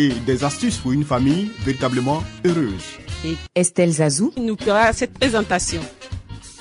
[0.00, 2.84] et des astuces pour une famille véritablement heureuse.
[3.54, 5.82] Estelle Zazou, nous fera cette présentation.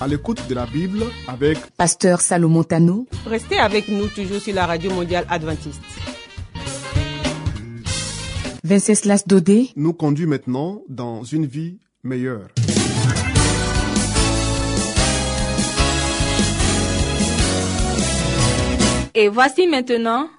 [0.01, 4.65] À l'écoute de la Bible avec Pasteur Salomon Tano, Restez avec nous toujours sur la
[4.65, 5.81] radio mondiale adventiste.
[8.63, 12.47] Venceslas Dodé, nous conduit maintenant dans une vie meilleure.
[19.15, 20.29] Et voici maintenant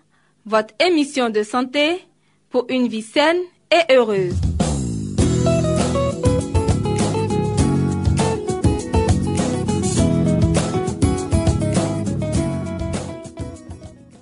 [0.46, 1.98] votre émission de santé
[2.50, 3.38] pour une vie saine
[3.70, 4.34] et heureuse.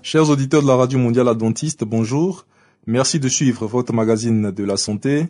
[0.03, 2.47] Chers auditeurs de la Radio Mondiale Adventiste, bonjour.
[2.87, 5.29] Merci de suivre votre magazine de la santé.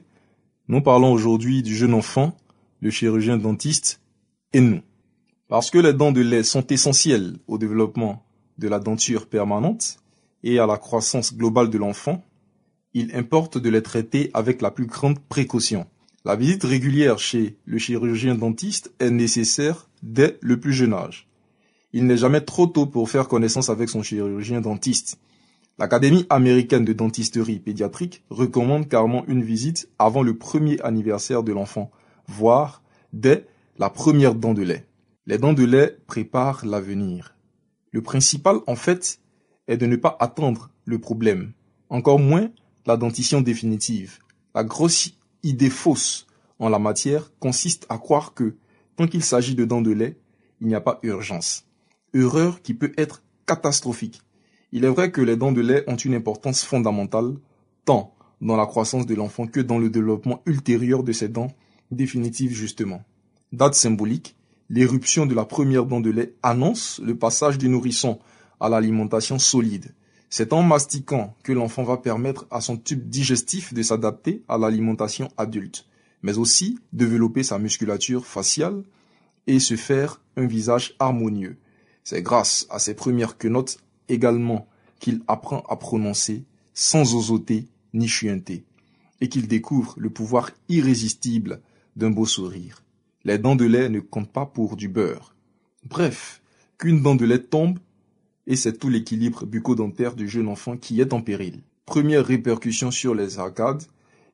[0.67, 2.37] Nous parlons aujourd'hui du jeune enfant,
[2.81, 4.01] le chirurgien dentiste
[4.53, 4.81] et nous.
[5.49, 8.25] Parce que les dents de lait sont essentielles au développement
[8.59, 9.99] de la denture permanente
[10.43, 12.23] et à la croissance globale de l'enfant,
[12.95, 15.87] il importe de les traiter avec la plus grande précaution.
[16.25, 21.29] La visite régulière chez le chirurgien dentiste est nécessaire dès le plus jeune âge.
[21.93, 25.19] Il n'est jamais trop tôt pour faire connaissance avec son chirurgien dentiste.
[25.79, 31.91] L'Académie américaine de dentisterie pédiatrique recommande carrément une visite avant le premier anniversaire de l'enfant,
[32.27, 33.47] voire dès
[33.79, 34.87] la première dent de lait.
[35.27, 37.37] Les dents de lait préparent l'avenir.
[37.93, 39.21] Le principal, en fait,
[39.69, 41.53] est de ne pas attendre le problème,
[41.91, 42.51] encore moins
[42.89, 44.19] la dentition définitive.
[44.55, 45.11] La grosse
[45.43, 46.27] idée fausse
[46.59, 48.57] en la matière consiste à croire que,
[48.97, 50.17] tant qu'il s'agit de dents de lait,
[50.63, 51.67] il n'y a pas urgence.
[52.15, 54.23] Erreur qui peut être catastrophique.
[54.73, 57.37] Il est vrai que les dents de lait ont une importance fondamentale,
[57.85, 61.53] tant dans la croissance de l'enfant que dans le développement ultérieur de ses dents
[61.91, 63.03] définitives justement.
[63.53, 64.35] Date symbolique,
[64.71, 68.19] l'éruption de la première dent de lait annonce le passage du nourrisson
[68.61, 69.93] à l'alimentation solide.
[70.31, 75.29] C'est en mastiquant que l'enfant va permettre à son tube digestif de s'adapter à l'alimentation
[75.37, 75.87] adulte,
[76.23, 78.83] mais aussi développer sa musculature faciale
[79.47, 81.57] et se faire un visage harmonieux.
[82.05, 83.79] C'est grâce à ces premières quenottes
[84.09, 84.69] également
[85.01, 88.65] qu'il apprend à prononcer sans osoter ni chuinter,
[89.21, 91.61] et qu'il découvre le pouvoir irrésistible
[91.97, 92.83] d'un beau sourire.
[93.25, 95.35] Les dents de lait ne comptent pas pour du beurre.
[95.85, 96.43] Bref,
[96.77, 97.79] qu'une dent de lait tombe,
[98.49, 101.61] et c'est tout l'équilibre bucco-dentaire du jeune enfant qui est en péril.
[101.85, 103.85] Première répercussion sur les arcades,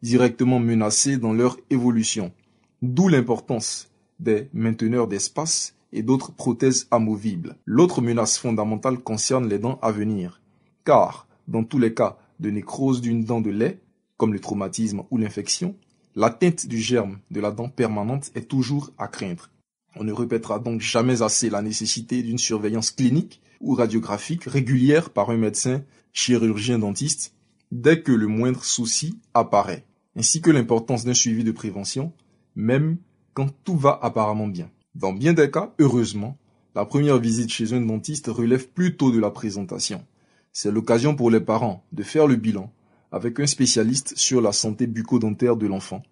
[0.02, 2.32] directement menacées dans leur évolution.
[2.80, 7.56] D'où l'importance des mainteneurs d'espace et d'autres prothèses amovibles.
[7.64, 10.40] L'autre menace fondamentale concerne les dents à venir.
[10.84, 13.80] Car, dans tous les cas de nécrose d'une dent de lait,
[14.16, 15.74] comme le traumatisme ou l'infection,
[16.14, 19.50] l'atteinte du germe de la dent permanente est toujours à craindre.
[19.96, 25.30] On ne répétera donc jamais assez la nécessité d'une surveillance clinique ou radiographique régulière par
[25.30, 25.82] un médecin
[26.12, 27.34] chirurgien dentiste
[27.72, 29.84] dès que le moindre souci apparaît,
[30.16, 32.12] ainsi que l'importance d'un suivi de prévention,
[32.54, 32.98] même
[33.32, 34.70] quand tout va apparemment bien.
[34.94, 36.38] Dans bien des cas, heureusement,
[36.74, 40.04] la première visite chez un dentiste relève plutôt de la présentation.
[40.52, 42.72] C'est l'occasion pour les parents de faire le bilan
[43.10, 46.02] avec un spécialiste sur la santé bucco-dentaire de l'enfant,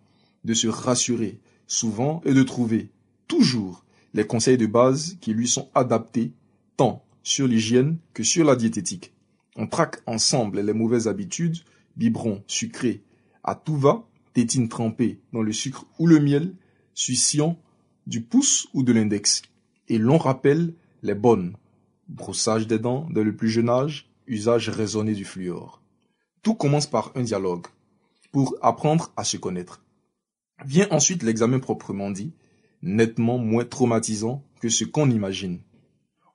[0.44, 2.90] de se rassurer souvent et de trouver
[3.28, 3.84] toujours
[4.14, 6.32] les conseils de base qui lui sont adaptés
[6.76, 9.12] tant sur l'hygiène que sur la diététique.
[9.56, 11.58] On traque ensemble les mauvaises habitudes,
[11.96, 13.02] biberons sucrés
[13.44, 16.54] à tout va, tétine trempée dans le sucre ou le miel,
[16.94, 17.58] succion
[18.06, 19.42] du pouce ou de l'index.
[19.88, 21.56] Et l'on rappelle les bonnes.
[22.08, 25.82] Brossage des dents dès le plus jeune âge, usage raisonné du fluor.
[26.42, 27.66] Tout commence par un dialogue,
[28.32, 29.82] pour apprendre à se connaître.
[30.64, 32.32] Vient ensuite l'examen proprement dit,
[32.82, 35.60] nettement moins traumatisant que ce qu'on imagine.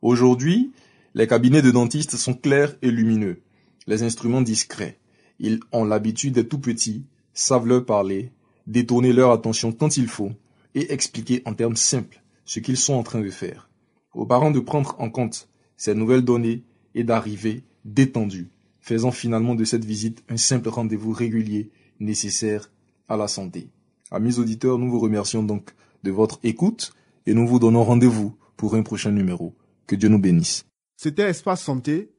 [0.02, 0.72] Aujourd'hui,
[1.18, 3.42] les cabinets de dentistes sont clairs et lumineux,
[3.88, 5.00] les instruments discrets.
[5.40, 8.32] Ils ont l'habitude des tout petits, savent leur parler,
[8.68, 10.32] détourner leur attention quand il faut,
[10.76, 13.68] et expliquer en termes simples ce qu'ils sont en train de faire.
[14.14, 16.62] Aux parents de prendre en compte ces nouvelles données
[16.94, 22.70] et d'arriver détendus, faisant finalement de cette visite un simple rendez-vous régulier nécessaire
[23.10, 23.70] à la santé.
[24.12, 25.72] Amis auditeurs, nous vous remercions donc
[26.04, 26.94] de votre écoute
[27.26, 29.56] et nous vous donnons rendez-vous pour un prochain numéro.
[29.88, 30.68] Que Dieu nous bénisse.
[31.00, 32.10] C'était Espace Santé,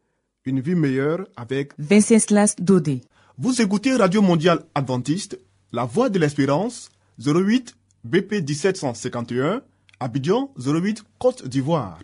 [0.44, 1.72] une vie meilleure avec...
[1.78, 3.00] Venceslas Dodé.
[3.36, 5.36] Vous écoutez Radio Mondiale Adventiste
[5.72, 6.88] La Voix de l'Espérance,
[7.19, 9.62] 08 BP 1751,
[9.98, 11.98] Abidjan 08 Côte d'Ivoire.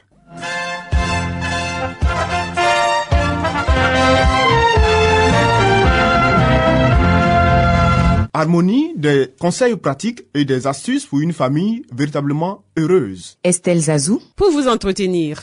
[8.32, 13.38] Harmonie, des conseils pratiques et des astuces pour une famille véritablement heureuse.
[13.44, 15.40] Estelle Zazou, Pour vous entretenir.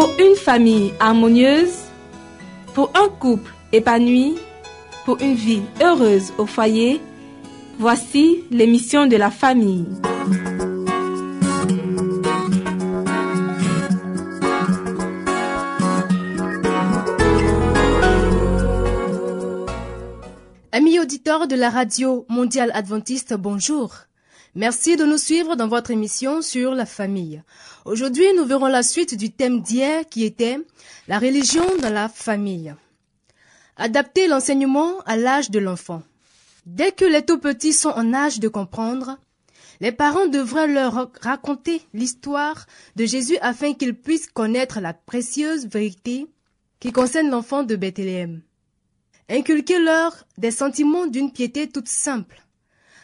[0.00, 1.76] Pour une famille harmonieuse,
[2.72, 4.38] pour un couple épanoui,
[5.04, 7.02] pour une vie heureuse au foyer,
[7.78, 9.84] voici l'émission de la famille.
[20.72, 24.06] Amis auditeurs de la radio mondiale adventiste, bonjour.
[24.56, 27.40] Merci de nous suivre dans votre émission sur la famille.
[27.84, 30.58] Aujourd'hui, nous verrons la suite du thème d'hier qui était
[31.06, 32.74] la religion dans la famille.
[33.76, 36.02] Adapter l'enseignement à l'âge de l'enfant.
[36.66, 39.18] Dès que les tout petits sont en âge de comprendre,
[39.80, 46.26] les parents devraient leur raconter l'histoire de Jésus afin qu'ils puissent connaître la précieuse vérité
[46.80, 48.42] qui concerne l'enfant de Bethléem.
[49.28, 52.42] Inculquez-leur des sentiments d'une piété toute simple,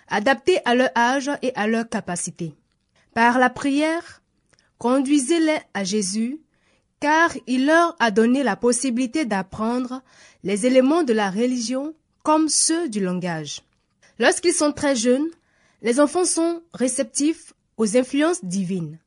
[0.08, 2.54] adaptés à leur âge et à leur capacité.
[3.14, 4.22] Par la prière,
[4.78, 6.40] conduisez-les à Jésus,
[7.00, 10.02] car il leur a donné la possibilité d'apprendre
[10.44, 13.62] les éléments de la religion comme ceux du langage.
[14.18, 15.28] Lorsqu'ils sont très jeunes,
[15.82, 18.98] les enfants sont réceptifs aux influences divines.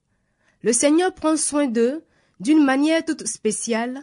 [0.61, 2.03] Le Seigneur prend soin d'eux
[2.39, 4.01] d'une manière toute spéciale,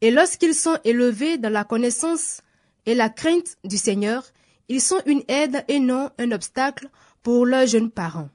[0.00, 2.42] et lorsqu'ils sont élevés dans la connaissance
[2.86, 4.24] et la crainte du Seigneur,
[4.68, 6.88] ils sont une aide et non un obstacle
[7.22, 8.28] pour leurs jeunes parents.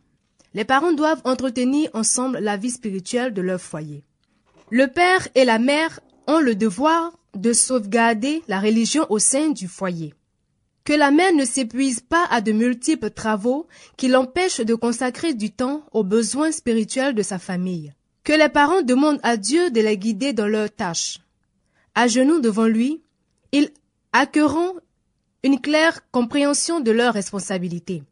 [0.54, 4.04] Les parents doivent entretenir ensemble la vie spirituelle de leur foyer.
[4.70, 9.68] Le père et la mère ont le devoir de sauvegarder la religion au sein du
[9.68, 10.14] foyer.
[10.84, 15.52] Que la mère ne s'épuise pas à de multiples travaux qui l'empêchent de consacrer du
[15.52, 17.94] temps aux besoins spirituels de sa famille.
[18.24, 21.20] Que les parents demandent à Dieu de les guider dans leurs tâches.
[21.96, 23.02] À genoux devant lui,
[23.52, 23.70] ils
[24.12, 24.74] acquerront
[25.44, 28.04] une claire compréhension de leurs responsabilités.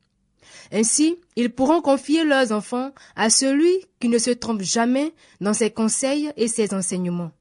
[0.71, 5.71] Ainsi, ils pourront confier leurs enfants à celui qui ne se trompe jamais dans ses
[5.71, 7.31] conseils et ses enseignements.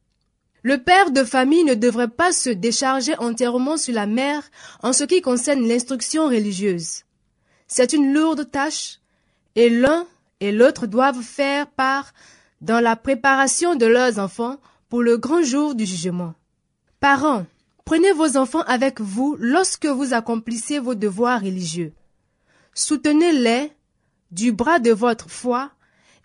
[0.63, 4.43] Le père de famille ne devrait pas se décharger entièrement sur la mère
[4.83, 7.05] en ce qui concerne l'instruction religieuse.
[7.67, 8.99] C'est une lourde tâche
[9.55, 10.07] et l'un
[10.41, 12.13] et l'autre doivent faire part
[12.61, 14.59] dans la préparation de leurs enfants
[14.89, 16.35] pour le grand jour du jugement.
[16.99, 17.47] Parents,
[17.91, 21.93] prenez vos enfants avec vous lorsque vous accomplissez vos devoirs religieux.
[22.73, 23.73] Soutenez-les
[24.31, 25.73] du bras de votre foi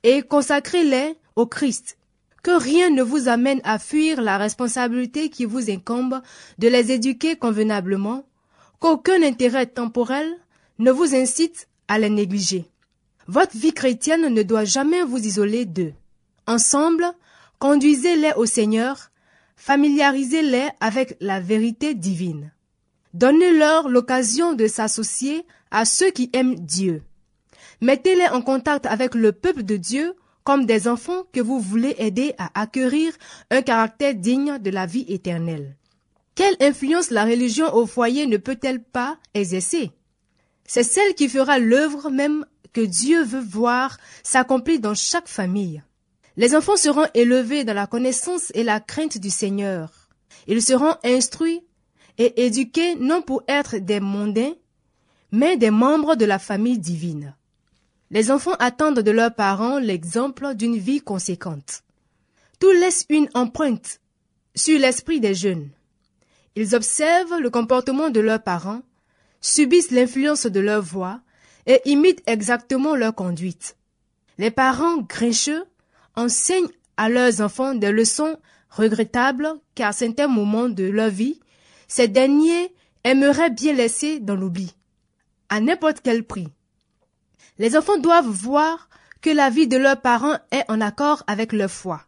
[0.03, 1.97] et consacrez-les au Christ.
[2.43, 6.21] Que rien ne vous amène à fuir la responsabilité qui vous incombe
[6.59, 8.27] de les éduquer convenablement,
[8.79, 10.31] qu'aucun intérêt temporel
[10.77, 12.65] ne vous incite à les négliger.
[13.25, 15.93] Votre vie chrétienne ne doit jamais vous isoler d'eux.
[16.45, 17.07] Ensemble,
[17.57, 19.09] conduisez-les au Seigneur,
[19.55, 22.51] familiarisez-les avec la vérité divine.
[23.13, 27.03] Donnez-leur l'occasion de s'associer à ceux qui aiment Dieu.
[27.81, 32.33] Mettez-les en contact avec le peuple de Dieu comme des enfants que vous voulez aider
[32.37, 33.13] à acquérir
[33.49, 35.75] un caractère digne de la vie éternelle.
[36.35, 39.91] Quelle influence la religion au foyer ne peut-elle pas exercer?
[40.67, 45.81] C'est celle qui fera l'œuvre même que Dieu veut voir s'accomplir dans chaque famille.
[46.37, 50.09] Les enfants seront élevés dans la connaissance et la crainte du Seigneur.
[50.47, 51.61] Ils seront instruits
[52.17, 54.53] et éduqués non pour être des mondains,
[55.31, 57.35] mais des membres de la famille divine.
[58.11, 61.83] Les enfants attendent de leurs parents l'exemple d'une vie conséquente.
[62.59, 63.99] Tout laisse une empreinte
[64.55, 65.69] sur l'esprit des jeunes.
[66.55, 68.81] Ils observent le comportement de leurs parents,
[69.41, 71.19] subissent l'influence de leur voix
[71.65, 73.75] et imitent exactement leur conduite.
[74.37, 75.65] Les parents grincheux
[76.15, 78.37] enseignent à leurs enfants des leçons
[78.69, 81.39] regrettables car à certains moments de leur vie,
[81.87, 84.73] ces derniers aimeraient bien laisser dans l'oubli,
[85.49, 86.47] à n'importe quel prix.
[87.57, 88.89] Les enfants doivent voir
[89.21, 92.01] que la vie de leurs parents est en accord avec leur foi.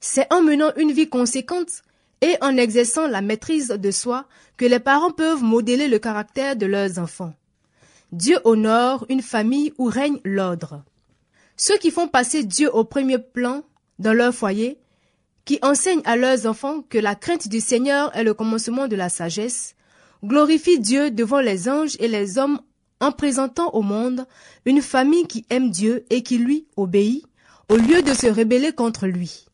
[0.00, 1.82] C'est en menant une vie conséquente
[2.20, 4.26] et en exerçant la maîtrise de soi
[4.56, 7.34] que les parents peuvent modeler le caractère de leurs enfants.
[8.12, 10.84] Dieu honore une famille où règne l'ordre.
[11.56, 13.62] Ceux qui font passer Dieu au premier plan
[13.98, 14.78] dans leur foyer,
[15.44, 19.08] qui enseignent à leurs enfants que la crainte du Seigneur est le commencement de la
[19.08, 19.76] sagesse,
[20.24, 22.60] glorifient Dieu devant les anges et les hommes
[23.00, 24.26] en présentant au monde
[24.64, 27.24] une famille qui aime Dieu et qui lui obéit,
[27.68, 29.46] au lieu de se rebeller contre lui.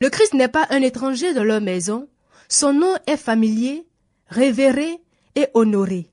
[0.00, 2.08] Le Christ n'est pas un étranger dans leur maison.
[2.48, 3.86] Son nom est familier,
[4.28, 4.98] révéré
[5.36, 6.10] et honoré.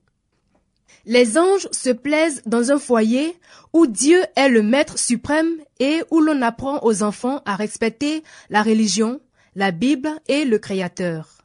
[1.10, 3.34] Les anges se plaisent dans un foyer
[3.72, 5.48] où Dieu est le maître suprême
[5.80, 9.18] et où l'on apprend aux enfants à respecter la religion,
[9.56, 11.38] la Bible et le Créateur.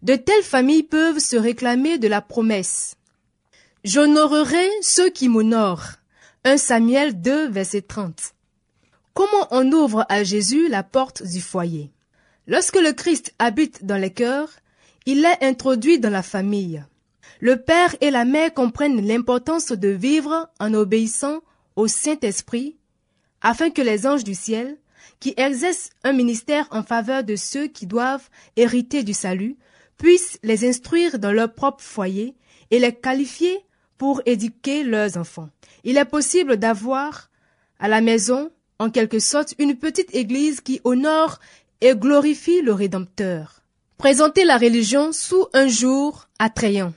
[0.00, 2.96] De telles familles peuvent se réclamer de la promesse.
[3.84, 5.96] J'honorerai ceux qui m'honorent.
[6.44, 8.32] 1 Samuel 2, verset 30.
[9.12, 11.90] Comment on ouvre à Jésus la porte du foyer?
[12.46, 14.48] Lorsque le Christ habite dans les cœurs,
[15.04, 16.82] il est introduit dans la famille.
[17.40, 21.40] Le père et la mère comprennent l'importance de vivre en obéissant
[21.76, 22.76] au Saint-Esprit,
[23.42, 24.76] afin que les anges du ciel,
[25.20, 29.56] qui exercent un ministère en faveur de ceux qui doivent hériter du salut,
[29.98, 32.34] puissent les instruire dans leur propre foyer
[32.70, 33.64] et les qualifier
[33.98, 35.48] pour éduquer leurs enfants.
[35.84, 37.30] Il est possible d'avoir
[37.78, 41.38] à la maison en quelque sorte une petite église qui honore
[41.80, 43.62] et glorifie le Rédempteur.
[43.96, 46.92] Présentez la religion sous un jour attrayant.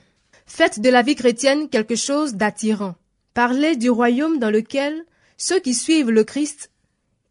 [0.54, 2.94] Faites de la vie chrétienne quelque chose d'attirant.
[3.32, 5.06] Parlez du royaume dans lequel
[5.38, 6.70] ceux qui suivent le Christ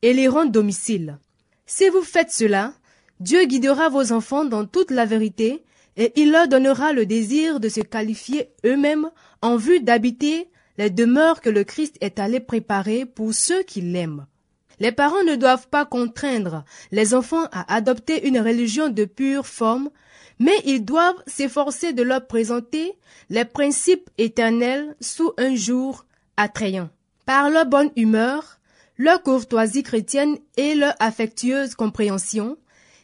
[0.01, 1.19] éliront domicile.
[1.67, 2.73] Si vous faites cela,
[3.19, 5.63] Dieu guidera vos enfants dans toute la vérité
[5.97, 9.11] et il leur donnera le désir de se qualifier eux-mêmes
[9.43, 10.49] en vue d'habiter
[10.79, 14.25] les demeures que le Christ est allé préparer pour ceux qui l'aiment.
[14.79, 19.91] Les parents ne doivent pas contraindre les enfants à adopter une religion de pure forme,
[20.41, 22.97] mais ils doivent s'efforcer de leur présenter
[23.29, 26.03] les principes éternels sous un jour
[26.35, 26.89] attrayant.
[27.27, 28.59] Par leur bonne humeur,
[28.97, 32.57] leur courtoisie chrétienne et leur affectueuse compréhension,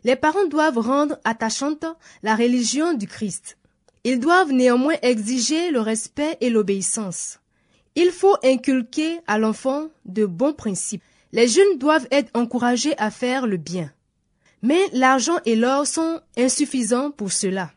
[0.04, 1.86] les parents doivent rendre attachante
[2.24, 3.60] la religion du Christ.
[4.04, 7.40] Ils doivent néanmoins exiger le respect et l'obéissance.
[7.94, 11.04] Il faut inculquer à l'enfant de bons principes.
[11.34, 13.92] Les jeunes doivent être encouragés à faire le bien.
[14.62, 17.72] Mais l'argent et l'or sont insuffisants pour cela.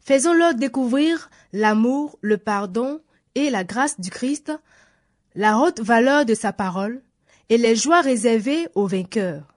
[0.00, 3.00] Faisons-leur découvrir l'amour, le pardon
[3.34, 4.52] et la grâce du Christ,
[5.34, 7.02] la haute valeur de sa parole
[7.48, 9.54] et les joies réservées aux vainqueurs.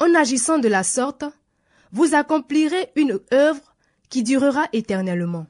[0.00, 1.24] En agissant de la sorte,
[1.92, 3.74] vous accomplirez une œuvre
[4.08, 5.46] qui durera éternellement.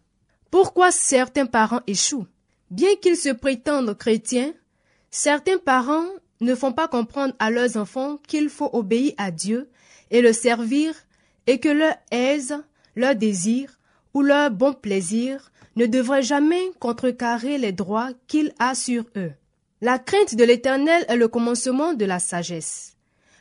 [0.50, 2.26] Pourquoi certains parents échouent?
[2.70, 4.52] Bien qu'ils se prétendent chrétiens,
[5.10, 6.06] certains parents
[6.40, 9.70] ne font pas comprendre à leurs enfants qu'il faut obéir à Dieu
[10.12, 10.94] et le servir
[11.48, 12.56] et que leur aise,
[12.94, 13.80] leur désir
[14.14, 19.32] ou leur bon plaisir ne devrait jamais contrecarrer les droits qu'il a sur eux.
[19.80, 22.96] La crainte de l'Éternel est le commencement de la sagesse.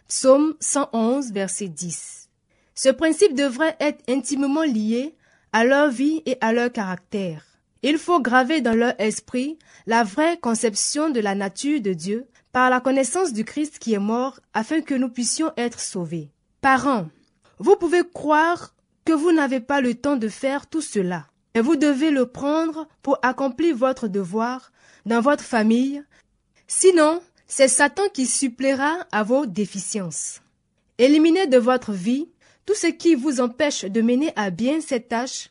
[0.08, 2.30] Psaume 111, verset 10.
[2.74, 5.16] Ce principe devrait être intimement lié
[5.54, 7.46] à leur vie et à leur caractère.
[7.84, 12.70] Il faut graver dans leur esprit la vraie conception de la nature de Dieu par
[12.70, 16.32] la connaissance du Christ qui est mort afin que nous puissions être sauvés.
[16.62, 17.10] Parents,
[17.58, 21.26] vous pouvez croire que vous n'avez pas le temps de faire tout cela,
[21.56, 24.72] et vous devez le prendre pour accomplir votre devoir
[25.08, 26.04] dans votre famille.
[26.68, 30.42] Sinon, c'est Satan qui suppléera à vos déficiences.
[31.00, 32.30] Éliminez de votre vie
[32.68, 35.50] tout ce qui vous empêche de mener à bien cette tâche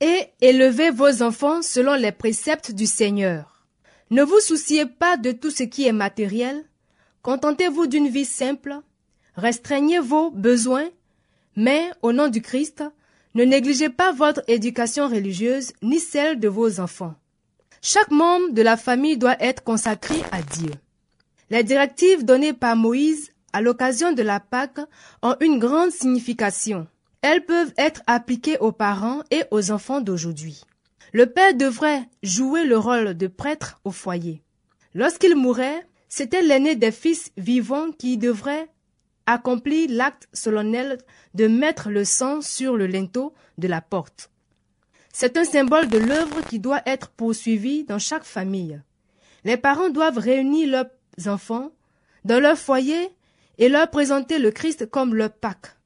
[0.00, 3.66] et élevez vos enfants selon les préceptes du Seigneur.
[4.10, 6.64] Ne vous souciez pas de tout ce qui est matériel,
[7.22, 8.80] contentez-vous d'une vie simple,
[9.36, 10.88] restreignez vos besoins,
[11.54, 12.82] mais au nom du Christ,
[13.34, 17.14] ne négligez pas votre éducation religieuse ni celle de vos enfants.
[17.82, 20.70] Chaque membre de la famille doit être consacré à Dieu.
[21.50, 24.80] Les directives données par Moïse à l'occasion de la Pâque
[25.22, 26.86] ont une grande signification.
[27.22, 30.62] Elles peuvent être appliquées aux parents et aux enfants d'aujourd'hui.
[31.12, 34.42] Le père devrait jouer le rôle de prêtre au foyer.
[34.94, 38.68] Lorsqu'il mourait, c'était l'aîné des fils vivants qui devrait
[39.26, 40.98] accomplir l'acte solennel
[41.34, 44.30] de mettre le sang sur le linteau de la porte.
[45.12, 48.80] C'est un symbole de l'œuvre qui doit être poursuivie dans chaque famille.
[49.44, 51.70] Les parents doivent réunir leurs enfants
[52.24, 53.10] dans leur foyer
[53.58, 55.76] et leur présenter le Christ comme leur Pâque.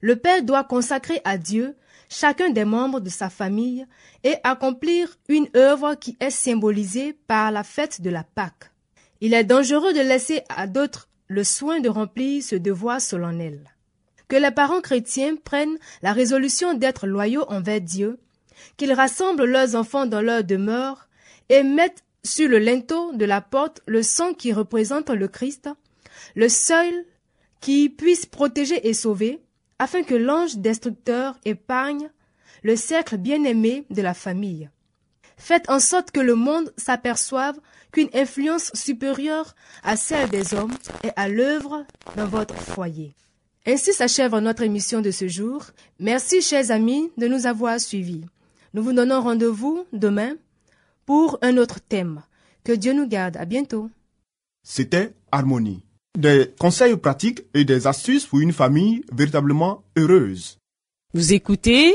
[0.00, 1.76] Le Père doit consacrer à Dieu
[2.08, 3.86] chacun des membres de sa famille
[4.24, 8.70] et accomplir une œuvre qui est symbolisée par la fête de la Pâque.
[9.20, 13.60] Il est dangereux de laisser à d'autres le soin de remplir ce devoir solennel.
[14.28, 18.18] Que les parents chrétiens prennent la résolution d'être loyaux envers Dieu,
[18.76, 21.08] qu'ils rassemblent leurs enfants dans leur demeure
[21.48, 25.70] et mettent sur le linteau de la porte le sang qui représente le Christ,
[26.34, 27.04] le seul
[27.60, 29.40] qui puisse protéger et sauver,
[29.78, 32.10] afin que l'ange destructeur épargne
[32.62, 34.68] le cercle bien-aimé de la famille.
[35.38, 37.58] Faites en sorte que le monde s'aperçoive
[37.92, 41.84] qu'une influence supérieure à celle des hommes est à l'œuvre
[42.16, 43.14] dans votre foyer.
[43.66, 45.64] Ainsi s'achève notre émission de ce jour.
[46.00, 48.24] Merci, chers amis, de nous avoir suivis.
[48.74, 50.34] Nous vous donnons rendez-vous demain
[51.06, 52.22] pour un autre thème.
[52.64, 53.36] Que Dieu nous garde.
[53.36, 53.90] À bientôt.
[54.62, 55.82] C'était Harmonie.
[56.18, 60.58] Des conseils pratiques et des astuces pour une famille véritablement heureuse.
[61.14, 61.94] Vous écoutez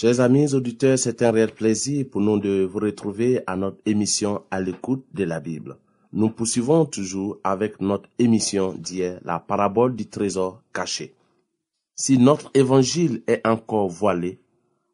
[0.00, 4.44] Chers amis auditeurs, c'est un réel plaisir pour nous de vous retrouver à notre émission
[4.50, 5.76] à l'écoute de la Bible.
[6.14, 11.14] Nous poursuivons toujours avec notre émission d'hier, la parabole du trésor caché.
[11.94, 14.40] Si notre évangile est encore voilé,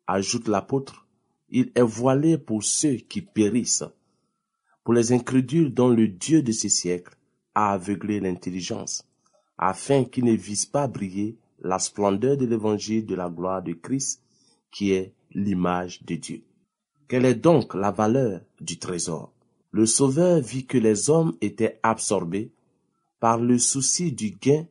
[0.08, 1.06] ajoute l'apôtre,
[1.50, 3.84] il est voilé pour ceux qui périssent,
[4.82, 7.14] pour les incrédules dont le Dieu de ces siècles
[7.54, 9.06] a aveuglé l'intelligence,
[9.56, 14.20] afin qu'ils ne visent pas briller la splendeur de l'évangile de la gloire de Christ,
[14.76, 16.42] qui est l'image de Dieu.
[17.09, 19.33] Quelle est donc la valeur du trésor?
[19.71, 22.50] Le Sauveur vit que les hommes étaient absorbés
[23.18, 24.66] par le souci du gain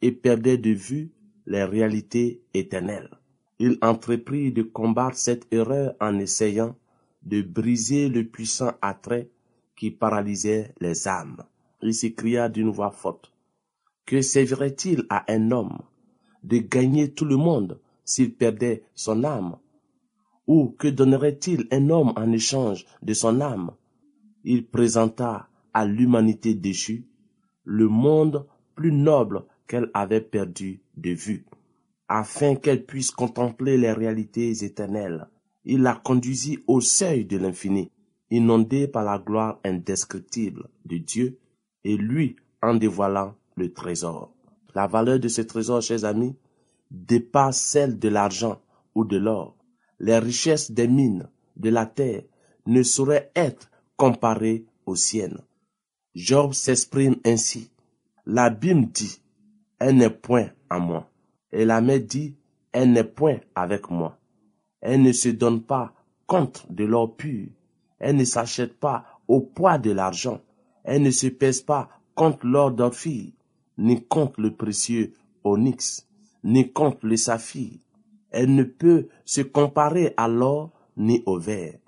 [0.00, 1.10] et perdaient de vue
[1.46, 3.10] les réalités éternelles.
[3.58, 6.76] Il entreprit de combattre cette erreur en essayant
[7.24, 9.28] de briser le puissant attrait
[9.74, 11.42] qui paralysait les âmes.
[11.82, 13.32] Il s'écria d'une voix forte.
[14.06, 15.78] Que servirait-il à un homme
[16.44, 19.58] de gagner tout le monde s'il perdait son âme?
[20.46, 23.72] Ou que donnerait-il un homme en échange de son âme?
[24.44, 27.06] Il présenta à l'humanité déchue
[27.64, 31.44] le monde plus noble qu'elle avait perdu de vue,
[32.08, 35.28] afin qu'elle puisse contempler les réalités éternelles.
[35.66, 37.90] Il la conduisit au seuil de l'infini,
[38.30, 41.38] inondée par la gloire indescriptible de Dieu,
[41.84, 44.32] et lui en dévoilant le trésor.
[44.74, 46.34] La valeur de ce trésor, chers amis,
[46.90, 48.60] dépasse celle de l'argent
[48.94, 49.56] ou de l'or.
[50.00, 52.22] Les richesses des mines, de la terre,
[52.66, 55.40] ne sauraient être comparées aux siennes.
[56.14, 57.70] Job s'exprime ainsi.
[58.26, 59.20] L'abîme dit,
[59.78, 61.10] elle n'est point à moi.
[61.52, 62.36] Et la mer dit,
[62.72, 64.18] elle n'est point avec moi.
[64.80, 65.92] Elle ne se donne pas
[66.26, 67.48] compte de l'or pur.
[67.98, 70.40] Elle ne s'achète pas au poids de l'argent.
[70.84, 73.32] Elle ne se pèse pas contre l'or d'Ophir,
[73.78, 76.07] ni contre le précieux onyx
[76.44, 77.72] ni contre le saphir.
[78.30, 81.78] Elle ne peut se comparer à l'or ni au verre.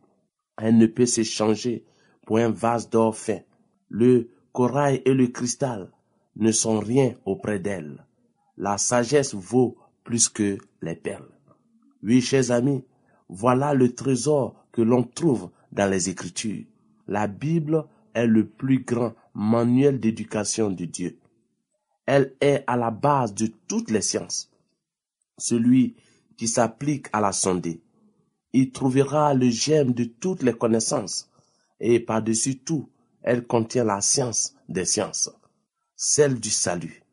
[0.56, 1.84] Elle ne peut s'échanger
[2.26, 3.40] pour un vase d'or fin.
[3.88, 5.90] Le corail et le cristal
[6.36, 8.04] ne sont rien auprès d'elle.
[8.56, 11.30] La sagesse vaut plus que les perles.
[12.02, 12.84] Oui, chers amis,
[13.28, 16.64] voilà le trésor que l'on trouve dans les Écritures.
[17.06, 17.84] La Bible
[18.14, 21.18] est le plus grand manuel d'éducation de Dieu.
[22.12, 24.50] Elle est à la base de toutes les sciences.
[25.38, 25.94] Celui
[26.36, 27.80] qui s'applique à la sonder,
[28.52, 31.30] il trouvera le germe de toutes les connaissances,
[31.78, 32.88] et par-dessus tout,
[33.22, 35.30] elle contient la science des sciences,
[35.94, 37.04] celle du salut.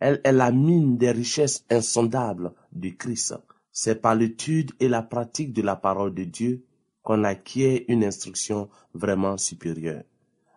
[0.00, 3.34] Elle est la mine des richesses insondables du Christ.
[3.72, 6.62] C'est par l'étude et la pratique de la parole de Dieu
[7.02, 10.04] qu'on acquiert une instruction vraiment supérieure.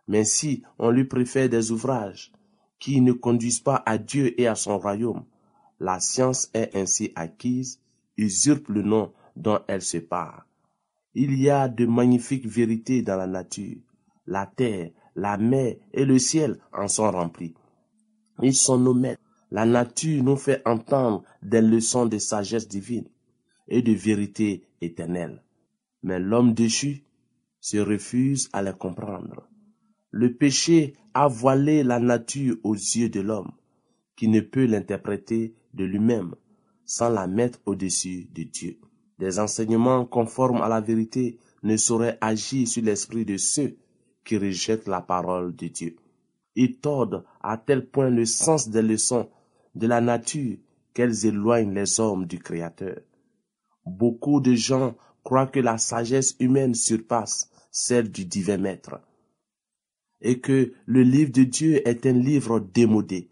[0.10, 2.34] Mais si on lui préfère des ouvrages
[2.80, 5.24] qui ne conduisent pas à Dieu et à son royaume,
[5.80, 7.80] la science est ainsi acquise,
[8.18, 10.48] usurpe le nom dont elle se part.
[11.14, 13.78] Il y a de magnifiques vérités dans la nature.
[14.28, 17.54] La terre, la mer et le ciel en sont remplis.
[18.42, 19.22] Ils sont nos maîtres.
[19.52, 23.08] La nature nous fait entendre des leçons de sagesse divine
[23.68, 25.42] et de vérité éternelle.
[26.04, 27.04] Mais l'homme déchu
[27.62, 29.48] se refuse à les comprendre.
[30.18, 33.52] Le péché a voilé la nature aux yeux de l'homme,
[34.16, 36.36] qui ne peut l'interpréter de lui-même
[36.86, 38.80] sans la mettre au-dessus de Dieu.
[39.20, 43.76] Des enseignements conformes à la vérité ne sauraient agir sur l'esprit de ceux
[44.24, 45.98] qui rejettent la parole de Dieu.
[46.56, 49.30] Ils tordent à tel point le sens des leçons
[49.76, 50.56] de la nature
[50.94, 53.00] qu'elles éloignent les hommes du Créateur.
[53.86, 59.02] Beaucoup de gens croient que la sagesse humaine surpasse celle du divin maître
[60.26, 63.30] et que le livre de Dieu est un livre démodé,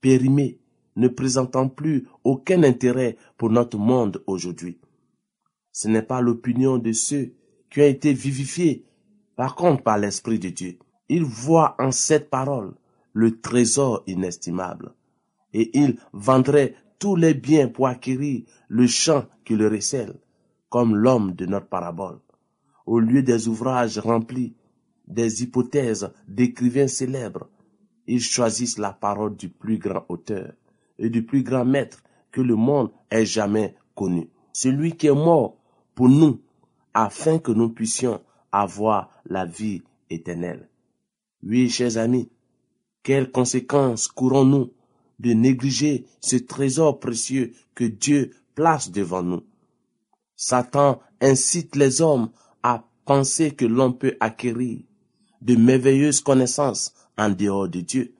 [0.00, 0.58] périmé,
[0.96, 4.78] ne présentant plus aucun intérêt pour notre monde aujourd'hui.
[5.70, 7.32] Ce n'est pas l'opinion de ceux
[7.70, 8.84] qui ont été vivifiés,
[9.36, 10.78] par contre par l'Esprit de Dieu.
[11.08, 12.74] Ils voient en cette parole
[13.12, 14.94] le trésor inestimable,
[15.54, 20.14] et ils vendraient tous les biens pour acquérir le champ qui le recèle,
[20.68, 22.18] comme l'homme de notre parabole.
[22.84, 24.54] Au lieu des ouvrages remplis
[25.12, 27.48] des hypothèses d'écrivains célèbres,
[28.06, 30.52] ils choisissent la parole du plus grand auteur
[30.98, 34.28] et du plus grand maître que le monde ait jamais connu.
[34.52, 35.56] Celui qui est mort
[35.94, 36.40] pour nous,
[36.94, 38.20] afin que nous puissions
[38.50, 40.68] avoir la vie éternelle.
[41.42, 42.30] Oui, chers amis,
[43.02, 44.72] quelles conséquences courons-nous
[45.18, 49.42] de négliger ce trésor précieux que Dieu place devant nous?
[50.36, 52.30] Satan incite les hommes
[52.62, 54.80] à penser que l'on peut acquérir
[55.42, 58.14] de merveilleuses connaissances en dehors de Dieu.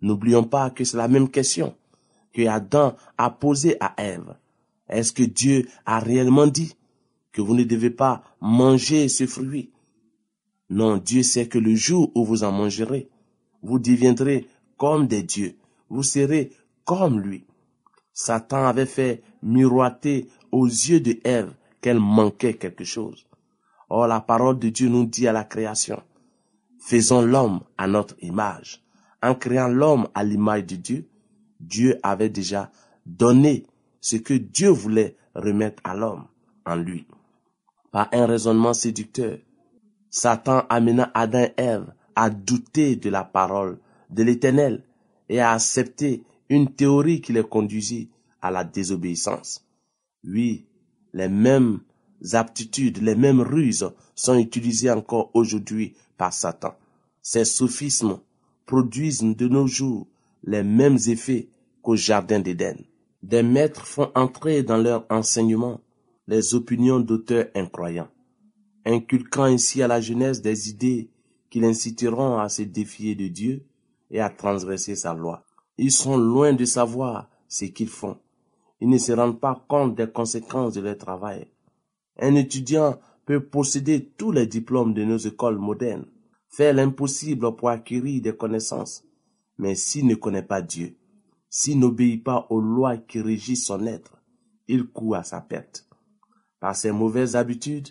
[0.00, 1.74] N'oublions pas que c'est la même question
[2.32, 4.36] que Adam a posée à Ève.
[4.88, 6.76] Est-ce que Dieu a réellement dit
[7.32, 9.70] que vous ne devez pas manger ce fruit?
[10.68, 13.08] Non, Dieu sait que le jour où vous en mangerez,
[13.62, 14.46] vous deviendrez
[14.76, 15.56] comme des dieux,
[15.88, 16.52] vous serez
[16.84, 17.44] comme lui.
[18.12, 23.26] Satan avait fait miroiter aux yeux de Ève qu'elle manquait quelque chose.
[23.88, 26.02] Or, la parole de Dieu nous dit à la création,
[26.80, 28.82] faisons l'homme à notre image.
[29.22, 31.08] En créant l'homme à l'image de Dieu,
[31.60, 32.72] Dieu avait déjà
[33.06, 33.66] donné
[34.00, 36.26] ce que Dieu voulait remettre à l'homme
[36.64, 37.06] en lui.
[37.92, 39.38] Par un raisonnement séducteur,
[40.08, 44.82] Satan amena Adam et Ève à douter de la parole de l'Éternel
[45.28, 48.10] et à accepter une théorie qui les conduisit
[48.42, 49.64] à la désobéissance.
[50.24, 50.66] Oui,
[51.12, 51.80] les mêmes
[52.32, 56.74] aptitudes, les mêmes ruses sont utilisées encore aujourd'hui par Satan.
[57.22, 58.20] Ces sophismes
[58.66, 60.06] produisent de nos jours
[60.44, 61.48] les mêmes effets
[61.80, 62.76] qu'au jardin d'Éden.
[63.22, 65.80] Des maîtres font entrer dans leur enseignement
[66.28, 68.10] les opinions d'auteurs incroyants,
[68.84, 71.08] inculquant ainsi à la jeunesse des idées
[71.48, 73.64] qui l'inciteront à se défier de Dieu
[74.10, 75.46] et à transgresser sa loi.
[75.78, 78.18] Ils sont loin de savoir ce qu'ils font.
[78.82, 81.46] Ils ne se rendent pas compte des conséquences de leur travail.
[82.18, 82.98] Un étudiant
[83.30, 86.06] peut posséder tous les diplômes de nos écoles modernes,
[86.48, 89.04] faire l'impossible pour acquérir des connaissances,
[89.56, 90.96] mais s'il ne connaît pas Dieu,
[91.48, 94.20] s'il n'obéit pas aux lois qui régissent son être,
[94.66, 95.88] il court à sa perte.
[96.58, 97.90] Par ses mauvaises habitudes,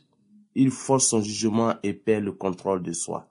[0.56, 3.30] il force son jugement et perd le contrôle de soi.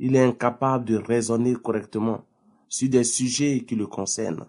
[0.00, 2.24] Il est incapable de raisonner correctement
[2.68, 4.48] sur des sujets qui le concernent.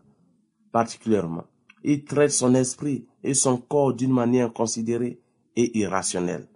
[0.72, 1.46] Particulièrement,
[1.84, 5.22] il traite son esprit et son corps d'une manière considérée
[5.56, 6.49] et irrationnelle.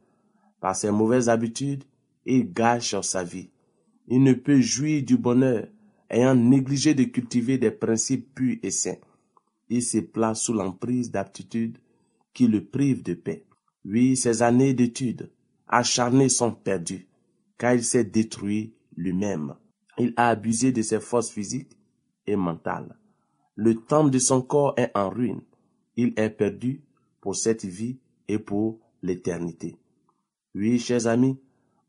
[0.63, 1.84] Par ses mauvaises habitudes,
[2.26, 3.49] il gâche sa vie.
[4.08, 5.67] Il ne peut jouir du bonheur
[6.10, 8.95] ayant négligé de cultiver des principes purs et sains.
[9.67, 11.80] Il se place sous l'emprise d'aptitudes
[12.34, 13.43] qui le privent de paix.
[13.84, 15.30] Oui, ses années d'études
[15.67, 17.10] acharnées sont perdues,
[17.58, 19.56] car il s'est détruit lui-même.
[19.97, 21.78] Il a abusé de ses forces physiques
[22.26, 22.95] et mentales.
[23.58, 25.41] Le temple de son corps est en ruine.
[25.97, 26.86] Il est perdu
[27.19, 27.97] pour cette vie
[28.30, 29.76] et pour l'éternité.
[30.55, 31.39] Oui, chers amis,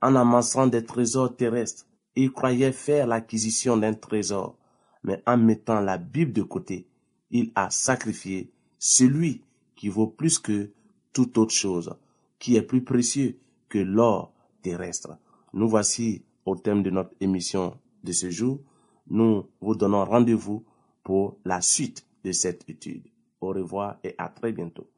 [0.01, 4.57] en amassant des trésors terrestres, il croyait faire l'acquisition d'un trésor,
[5.03, 6.87] mais en mettant la Bible de côté,
[7.31, 9.43] il a sacrifié celui
[9.77, 10.71] qui vaut plus que
[11.13, 11.95] toute autre chose,
[12.39, 15.19] qui est plus précieux que l'or terrestre.
[15.53, 18.61] Nous voici au thème de notre émission de ce jour.
[19.09, 20.65] Nous vous donnons rendez-vous
[21.03, 23.07] pour la suite de cette étude.
[23.41, 24.89] Au revoir et à très bientôt.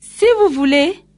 [0.00, 0.94] Si vous voulez